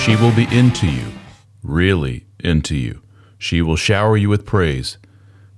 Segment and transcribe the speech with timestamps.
[0.00, 1.12] She will be into you,
[1.62, 3.02] really into you.
[3.36, 4.96] She will shower you with praise.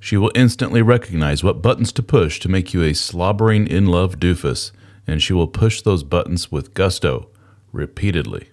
[0.01, 4.19] She will instantly recognize what buttons to push to make you a slobbering in love
[4.19, 4.73] doofus,
[5.07, 7.31] and she will push those buttons with gusto,
[7.71, 8.49] repeatedly.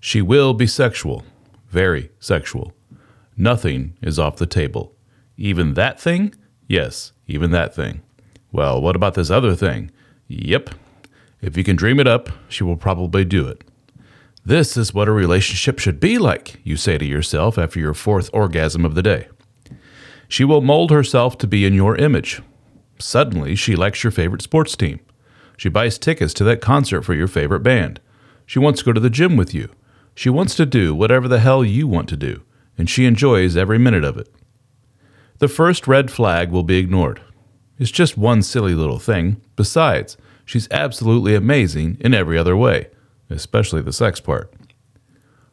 [0.00, 1.24] She will be sexual,
[1.68, 2.72] very sexual.
[3.36, 4.96] Nothing is off the table.
[5.36, 6.34] Even that thing?
[6.66, 8.00] Yes, even that thing.
[8.52, 9.90] Well, what about this other thing?
[10.28, 10.70] Yep.
[11.42, 13.64] If you can dream it up, she will probably do it.
[14.50, 18.28] This is what a relationship should be like, you say to yourself after your fourth
[18.32, 19.28] orgasm of the day.
[20.26, 22.42] She will mold herself to be in your image.
[22.98, 24.98] Suddenly, she likes your favorite sports team.
[25.56, 28.00] She buys tickets to that concert for your favorite band.
[28.44, 29.70] She wants to go to the gym with you.
[30.16, 32.42] She wants to do whatever the hell you want to do,
[32.76, 34.34] and she enjoys every minute of it.
[35.38, 37.20] The first red flag will be ignored.
[37.78, 39.40] It's just one silly little thing.
[39.54, 42.88] Besides, she's absolutely amazing in every other way
[43.30, 44.52] especially the sex part.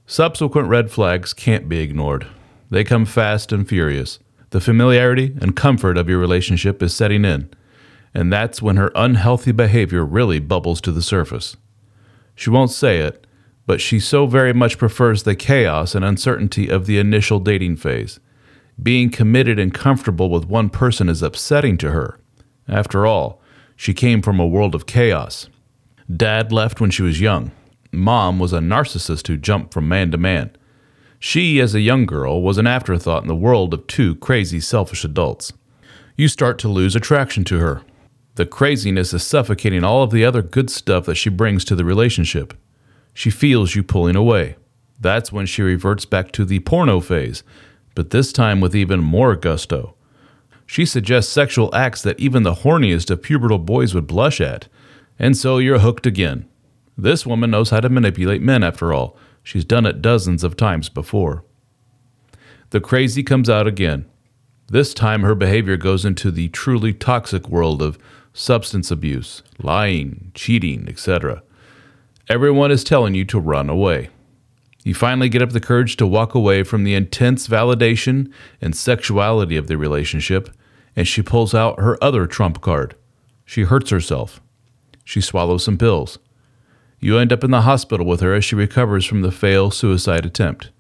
[0.05, 2.27] Subsequent red flags can't be ignored.
[2.69, 4.19] They come fast and furious.
[4.49, 7.49] The familiarity and comfort of your relationship is setting in,
[8.13, 11.57] and that's when her unhealthy behavior really bubbles to the surface.
[12.35, 13.27] She won't say it,
[13.65, 18.19] but she so very much prefers the chaos and uncertainty of the initial dating phase.
[18.81, 22.19] Being committed and comfortable with one person is upsetting to her.
[22.67, 23.41] After all,
[23.75, 25.49] she came from a world of chaos.
[26.15, 27.51] Dad left when she was young.
[27.91, 30.51] Mom was a narcissist who jumped from man to man.
[31.19, 35.03] She, as a young girl, was an afterthought in the world of two crazy, selfish
[35.03, 35.53] adults.
[36.15, 37.81] You start to lose attraction to her.
[38.35, 41.85] The craziness is suffocating all of the other good stuff that she brings to the
[41.85, 42.53] relationship.
[43.13, 44.57] She feels you pulling away.
[44.99, 47.43] That's when she reverts back to the porno phase,
[47.95, 49.95] but this time with even more gusto.
[50.67, 54.67] She suggests sexual acts that even the horniest of pubertal boys would blush at,
[55.17, 56.47] and so you're hooked again.
[56.97, 59.15] This woman knows how to manipulate men, after all.
[59.43, 61.43] She's done it dozens of times before.
[62.71, 64.05] The crazy comes out again.
[64.69, 67.97] This time, her behavior goes into the truly toxic world of
[68.33, 71.43] substance abuse, lying, cheating, etc.
[72.27, 74.09] Everyone is telling you to run away.
[74.83, 79.55] You finally get up the courage to walk away from the intense validation and sexuality
[79.55, 80.49] of the relationship,
[80.95, 82.95] and she pulls out her other trump card.
[83.45, 84.41] She hurts herself.
[85.05, 86.19] She swallows some pills.
[86.99, 90.25] You end up in the hospital with her as she recovers from the failed suicide
[90.25, 90.71] attempt.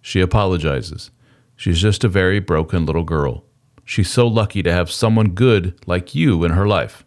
[0.00, 1.10] She apologizes.
[1.54, 3.44] She's just a very broken little girl.
[3.84, 7.04] She's so lucky to have someone good like you in her life.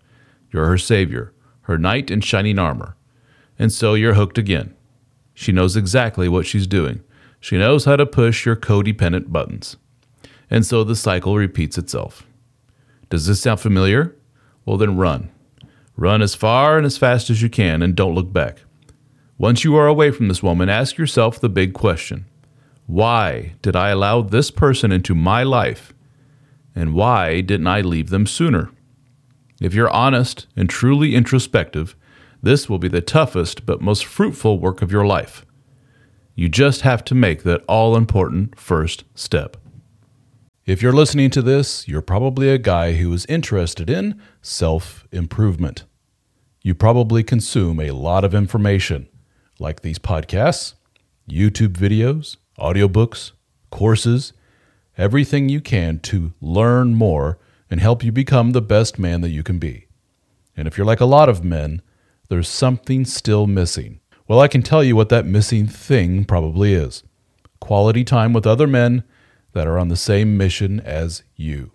[0.52, 2.96] You're her savior, her knight in shining armor.
[3.58, 4.76] And so you're hooked again.
[5.34, 7.02] She knows exactly what she's doing.
[7.40, 9.78] She knows how to push your codependent buttons.
[10.50, 12.26] And so the cycle repeats itself.
[13.10, 14.16] Does this sound familiar?
[14.66, 15.32] Well, then run.
[16.00, 18.60] Run as far and as fast as you can and don't look back.
[19.38, 22.26] Once you are away from this woman, ask yourself the big question
[22.86, 25.94] Why did I allow this person into my life?
[26.74, 28.72] And why didn't I leave them sooner?
[29.60, 31.98] If you're honest and truly introspective,
[32.42, 35.46] this will be the toughest but most fruitful work of your life.
[36.34, 39.58] You just have to make that all important first step.
[40.66, 45.84] If you're listening to this, you're probably a guy who is interested in self improvement.
[46.70, 49.08] You probably consume a lot of information,
[49.58, 50.76] like these podcasts,
[51.28, 53.32] YouTube videos, audiobooks,
[53.72, 54.34] courses,
[54.96, 57.40] everything you can to learn more
[57.72, 59.88] and help you become the best man that you can be.
[60.56, 61.82] And if you're like a lot of men,
[62.28, 64.00] there's something still missing.
[64.28, 67.02] Well, I can tell you what that missing thing probably is
[67.60, 69.04] quality time with other men
[69.54, 71.72] that are on the same mission as you.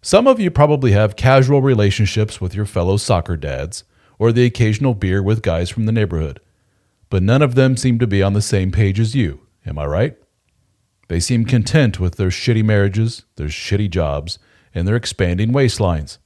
[0.00, 3.84] Some of you probably have casual relationships with your fellow soccer dads
[4.20, 6.38] or the occasional beer with guys from the neighborhood,
[7.08, 9.40] but none of them seem to be on the same page as you.
[9.64, 10.16] Am I right?
[11.08, 14.38] They seem content with their shitty marriages, their shitty jobs,
[14.74, 16.18] and their expanding waistlines.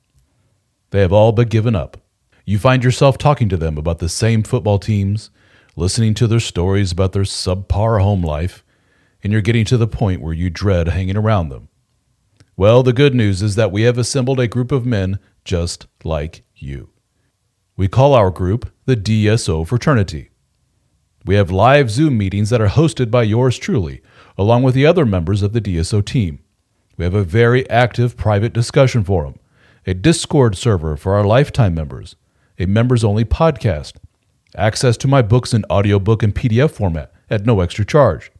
[0.90, 1.98] They have all but given up.
[2.44, 5.30] You find yourself talking to them about the same football teams,
[5.76, 8.64] listening to their stories about their subpar home life,
[9.22, 11.68] and you're getting to the point where you dread hanging around them.
[12.56, 16.42] Well, the good news is that we have assembled a group of men just like
[16.56, 16.90] you.
[17.76, 20.30] We call our group the DSO Fraternity.
[21.26, 24.00] We have live Zoom meetings that are hosted by yours truly,
[24.38, 26.38] along with the other members of the DSO team.
[26.96, 29.40] We have a very active private discussion forum,
[29.88, 32.14] a Discord server for our lifetime members,
[32.60, 33.94] a members only podcast,
[34.54, 38.30] access to my books in audiobook and PDF format at no extra charge,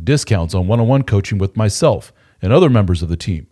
[0.00, 3.48] discounts on one on one coaching with myself and other members of the team,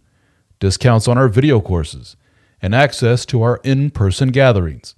[0.61, 2.15] discounts on our video courses,
[2.63, 4.95] and access to our in person gatherings.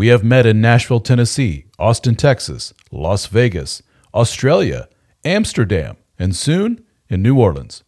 [0.00, 3.82] We have met in Nashville, Tennessee, Austin, Texas, Las Vegas,
[4.14, 4.88] Australia,
[5.26, 7.84] Amsterdam, and soon in New Orleans.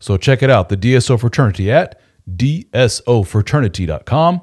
[0.00, 4.40] So check it out, the DSO Fraternity at dsofraternity.com.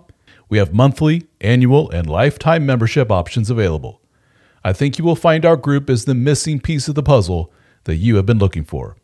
[0.50, 4.04] We have monthly, annual, and lifetime membership options available.
[4.64, 7.52] I think you will find our group is the missing piece of the puzzle
[7.86, 8.98] that you have been looking for.